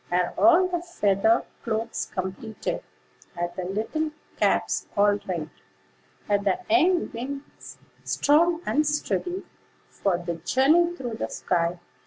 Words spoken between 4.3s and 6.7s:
caps all right? Are the